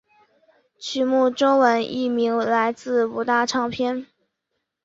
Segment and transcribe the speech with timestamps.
[0.79, 4.07] 曲目中文译名来自五大唱片。